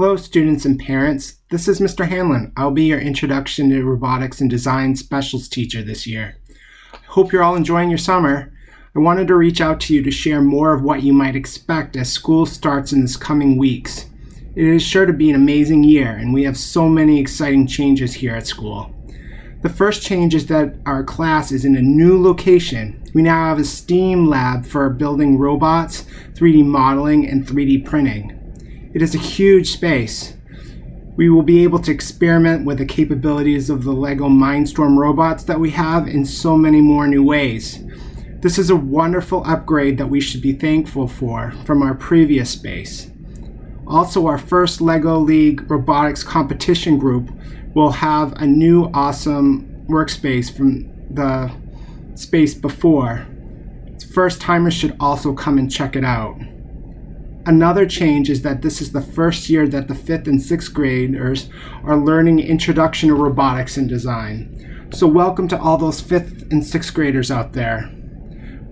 Hello, 0.00 0.14
students 0.14 0.64
and 0.64 0.78
parents. 0.78 1.38
This 1.50 1.66
is 1.66 1.80
Mr. 1.80 2.06
Hanlon. 2.06 2.52
I'll 2.56 2.70
be 2.70 2.84
your 2.84 3.00
Introduction 3.00 3.68
to 3.70 3.82
Robotics 3.82 4.40
and 4.40 4.48
Design 4.48 4.94
Specials 4.94 5.48
teacher 5.48 5.82
this 5.82 6.06
year. 6.06 6.36
I 6.94 6.98
hope 7.08 7.32
you're 7.32 7.42
all 7.42 7.56
enjoying 7.56 7.88
your 7.88 7.98
summer. 7.98 8.52
I 8.94 9.00
wanted 9.00 9.26
to 9.26 9.34
reach 9.34 9.60
out 9.60 9.80
to 9.80 9.94
you 9.94 10.04
to 10.04 10.10
share 10.12 10.40
more 10.40 10.72
of 10.72 10.84
what 10.84 11.02
you 11.02 11.12
might 11.12 11.34
expect 11.34 11.96
as 11.96 12.12
school 12.12 12.46
starts 12.46 12.92
in 12.92 13.00
this 13.00 13.16
coming 13.16 13.58
weeks. 13.58 14.06
It 14.54 14.66
is 14.66 14.84
sure 14.84 15.04
to 15.04 15.12
be 15.12 15.30
an 15.30 15.34
amazing 15.34 15.82
year, 15.82 16.12
and 16.12 16.32
we 16.32 16.44
have 16.44 16.56
so 16.56 16.88
many 16.88 17.18
exciting 17.18 17.66
changes 17.66 18.14
here 18.14 18.36
at 18.36 18.46
school. 18.46 18.94
The 19.62 19.68
first 19.68 20.04
change 20.04 20.32
is 20.32 20.46
that 20.46 20.76
our 20.86 21.02
class 21.02 21.50
is 21.50 21.64
in 21.64 21.74
a 21.74 21.82
new 21.82 22.22
location. 22.22 23.02
We 23.14 23.22
now 23.22 23.46
have 23.48 23.58
a 23.58 23.64
STEAM 23.64 24.28
lab 24.28 24.64
for 24.64 24.90
building 24.90 25.38
robots, 25.38 26.04
3D 26.34 26.64
modeling, 26.64 27.28
and 27.28 27.44
3D 27.44 27.84
printing. 27.84 28.37
It 28.94 29.02
is 29.02 29.14
a 29.14 29.18
huge 29.18 29.70
space. 29.70 30.34
We 31.16 31.28
will 31.28 31.42
be 31.42 31.62
able 31.62 31.78
to 31.80 31.90
experiment 31.90 32.64
with 32.64 32.78
the 32.78 32.86
capabilities 32.86 33.68
of 33.68 33.84
the 33.84 33.92
LEGO 33.92 34.28
Mindstorm 34.28 34.96
robots 34.96 35.44
that 35.44 35.60
we 35.60 35.70
have 35.70 36.08
in 36.08 36.24
so 36.24 36.56
many 36.56 36.80
more 36.80 37.06
new 37.06 37.22
ways. 37.22 37.84
This 38.40 38.56
is 38.56 38.70
a 38.70 38.76
wonderful 38.76 39.42
upgrade 39.44 39.98
that 39.98 40.08
we 40.08 40.20
should 40.20 40.40
be 40.40 40.52
thankful 40.52 41.06
for 41.08 41.52
from 41.64 41.82
our 41.82 41.94
previous 41.94 42.50
space. 42.50 43.10
Also, 43.86 44.26
our 44.26 44.38
first 44.38 44.80
LEGO 44.80 45.18
League 45.18 45.70
robotics 45.70 46.22
competition 46.22 46.98
group 46.98 47.30
will 47.74 47.90
have 47.90 48.32
a 48.34 48.46
new 48.46 48.90
awesome 48.94 49.84
workspace 49.88 50.54
from 50.54 50.88
the 51.12 51.50
space 52.14 52.54
before. 52.54 53.26
First 54.14 54.40
timers 54.40 54.74
should 54.74 54.96
also 55.00 55.34
come 55.34 55.58
and 55.58 55.70
check 55.70 55.96
it 55.96 56.04
out. 56.04 56.38
Another 57.48 57.86
change 57.86 58.28
is 58.28 58.42
that 58.42 58.60
this 58.60 58.82
is 58.82 58.92
the 58.92 59.00
first 59.00 59.48
year 59.48 59.66
that 59.68 59.88
the 59.88 59.94
fifth 59.94 60.28
and 60.28 60.40
sixth 60.40 60.74
graders 60.74 61.48
are 61.82 61.96
learning 61.96 62.40
Introduction 62.40 63.08
to 63.08 63.14
Robotics 63.14 63.78
and 63.78 63.88
Design. 63.88 64.86
So, 64.92 65.06
welcome 65.06 65.48
to 65.48 65.58
all 65.58 65.78
those 65.78 65.98
fifth 65.98 66.42
and 66.52 66.62
sixth 66.62 66.92
graders 66.92 67.30
out 67.30 67.54
there. 67.54 67.90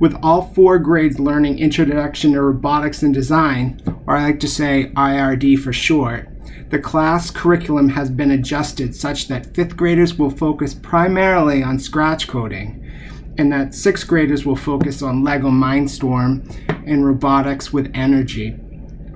With 0.00 0.18
all 0.22 0.54
four 0.54 0.78
grades 0.78 1.20
learning 1.20 1.58
Introduction 1.58 2.32
to 2.32 2.40
Robotics 2.40 3.02
and 3.02 3.12
Design, 3.12 3.78
or 4.06 4.16
I 4.16 4.22
like 4.22 4.40
to 4.40 4.48
say 4.48 4.90
IRD 4.96 5.58
for 5.58 5.74
short, 5.74 6.30
the 6.70 6.78
class 6.78 7.30
curriculum 7.30 7.90
has 7.90 8.08
been 8.08 8.30
adjusted 8.30 8.96
such 8.96 9.28
that 9.28 9.54
fifth 9.54 9.76
graders 9.76 10.14
will 10.14 10.30
focus 10.30 10.72
primarily 10.72 11.62
on 11.62 11.78
scratch 11.78 12.26
coding, 12.26 12.90
and 13.36 13.52
that 13.52 13.74
sixth 13.74 14.06
graders 14.06 14.46
will 14.46 14.56
focus 14.56 15.02
on 15.02 15.22
LEGO 15.22 15.50
Mindstorm 15.50 16.42
and 16.86 17.04
robotics 17.04 17.70
with 17.70 17.90
energy. 17.94 18.58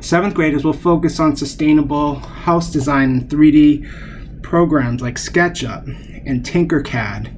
Seventh 0.00 0.34
graders 0.34 0.64
will 0.64 0.72
focus 0.72 1.18
on 1.18 1.36
sustainable 1.36 2.16
house 2.16 2.70
design 2.70 3.10
and 3.10 3.28
3D 3.28 4.42
programs 4.42 5.00
like 5.00 5.16
SketchUp 5.16 5.86
and 6.26 6.44
Tinkercad. 6.44 7.32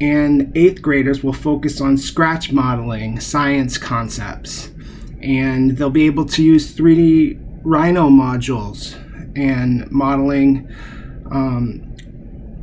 And 0.00 0.56
eighth 0.56 0.80
graders 0.80 1.24
will 1.24 1.32
focus 1.32 1.80
on 1.80 1.96
scratch 1.96 2.52
modeling, 2.52 3.18
science 3.18 3.78
concepts, 3.78 4.70
and 5.20 5.76
they'll 5.76 5.90
be 5.90 6.06
able 6.06 6.26
to 6.26 6.42
use 6.42 6.72
3D 6.72 7.40
Rhino 7.64 8.08
modules 8.08 8.94
and 9.36 9.90
modeling 9.90 10.72
um, 11.32 11.96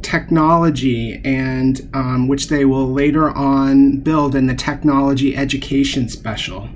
technology 0.02 1.20
and 1.26 1.90
um, 1.94 2.28
which 2.28 2.48
they 2.48 2.64
will 2.64 2.92
later 2.92 3.30
on 3.32 3.98
build 3.98 4.36
in 4.36 4.48
the 4.48 4.56
technology 4.56 5.36
education 5.36 6.08
special 6.08 6.70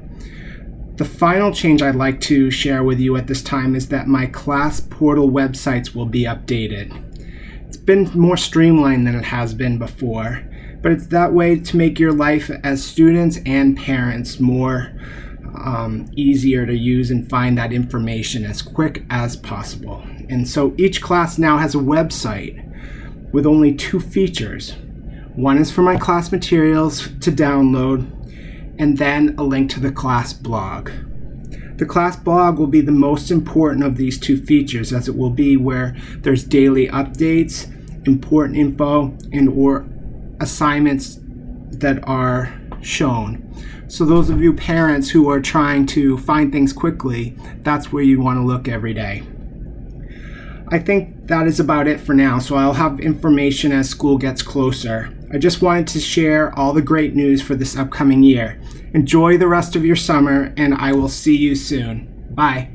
the 1.00 1.06
final 1.06 1.54
change 1.54 1.82
I'd 1.82 1.96
like 1.96 2.20
to 2.22 2.52
share 2.52 2.84
with 2.84 3.00
you 3.00 3.16
at 3.16 3.26
this 3.26 3.42
time 3.42 3.74
is 3.74 3.88
that 3.88 4.10
my 4.10 4.26
class 4.26 4.82
portal 4.82 5.30
websites 5.30 5.96
will 5.96 6.06
be 6.06 6.26
updated. 6.26 6.92
It's 7.66 7.78
been 7.78 8.12
more 8.14 8.36
streamlined 8.36 9.08
than 9.08 9.16
it 9.16 9.24
has 9.24 9.54
been 9.54 9.78
before, 9.78 10.46
but 10.82 10.92
it's 10.92 11.08
that 11.08 11.32
way 11.32 11.58
to 11.58 11.78
make 11.78 12.00
your 12.00 12.12
life 12.12 12.52
as 12.66 12.84
students 12.84 13.40
and 13.46 13.78
parents 13.78 14.42
more 14.42 14.92
um, 15.64 16.12
easier 16.18 16.66
to 16.66 16.76
use 16.76 17.12
and 17.12 17.30
find 17.30 17.58
that 17.58 17.72
information 17.72 18.44
as 18.44 18.62
quick 18.62 19.06
as 19.10 19.38
possible. 19.38 20.04
And 20.28 20.46
so 20.46 20.76
each 20.78 21.02
class 21.02 21.38
now 21.38 21.60
has 21.60 21.76
a 21.76 21.78
website 21.78 22.62
with 23.32 23.46
only 23.46 23.74
two 23.74 24.02
features. 24.02 24.76
One 25.34 25.60
is 25.60 25.72
for 25.72 25.82
my 25.82 25.96
class 25.96 26.30
materials 26.30 27.08
to 27.22 27.32
download, 27.32 28.18
and 28.80 28.98
then 28.98 29.36
a 29.38 29.44
link 29.44 29.70
to 29.72 29.80
the 29.80 29.92
class 29.92 30.34
blog. 30.34 30.90
The 31.76 31.86
class 31.86 32.16
blog 32.16 32.58
will 32.58 32.68
be 32.68 32.82
the 32.82 32.92
most 32.92 33.30
important 33.30 33.86
of 33.86 33.96
these 33.96 34.18
two 34.18 34.42
features 34.42 34.92
as 34.92 35.08
it 35.08 35.16
will 35.16 35.30
be 35.30 35.56
where 35.56 35.96
there's 36.18 36.44
daily 36.44 36.88
updates, 36.88 37.68
important 38.08 38.58
info, 38.58 39.16
and 39.32 39.50
or 39.50 39.86
assignments 40.42 41.20
that 41.24 42.06
are 42.08 42.54
shown. 42.82 43.46
So 43.88 44.06
those 44.06 44.30
of 44.30 44.42
you 44.42 44.54
parents 44.54 45.10
who 45.10 45.30
are 45.30 45.40
trying 45.40 45.86
to 45.88 46.18
find 46.18 46.52
things 46.52 46.74
quickly, 46.74 47.36
that's 47.64 47.92
where 47.92 48.04
you 48.04 48.20
want 48.20 48.38
to 48.38 48.44
look 48.44 48.68
every 48.68 48.94
day. 48.94 49.24
I 50.68 50.80
think 50.80 51.28
that 51.28 51.48
is 51.48 51.60
about 51.60 51.88
it 51.88 52.00
for 52.00 52.14
now, 52.14 52.40
so 52.40 52.56
I'll 52.56 52.74
have 52.74 53.00
information 53.00 53.72
as 53.72 53.90
school 53.90 54.18
gets 54.18 54.42
closer. 54.42 55.14
I 55.32 55.38
just 55.38 55.62
wanted 55.62 55.88
to 55.90 56.00
share 56.00 56.58
all 56.58 56.74
the 56.74 56.82
great 56.82 57.16
news 57.16 57.42
for 57.42 57.56
this 57.56 57.78
upcoming 57.78 58.24
year. 58.24 58.60
Enjoy 58.94 59.38
the 59.38 59.48
rest 59.48 59.76
of 59.76 59.86
your 59.86 59.96
summer, 59.96 60.54
and 60.58 60.74
I 60.74 60.94
will 60.94 61.10
see 61.10 61.38
you 61.38 61.56
soon. 61.56 62.08
Bye. 62.32 62.70